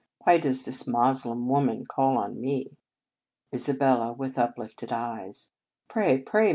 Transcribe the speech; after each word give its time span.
why 0.23 0.35
does 0.39 0.65
this 0.65 0.87
Moslem 0.87 1.47
woman 1.47 1.85
call 1.85 2.17
on 2.17 2.41
me? 2.41 2.75
Isabella 3.53 4.11
(with 4.13 4.39
uplifted 4.39 4.91
eyes). 4.91 5.51
Pray, 5.89 6.17
pray! 6.17 6.49